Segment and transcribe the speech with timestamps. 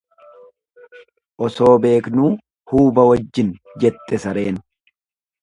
[1.47, 2.31] Osoo beeknuu
[2.73, 3.53] huuba wajjin
[3.85, 4.61] jette sareen.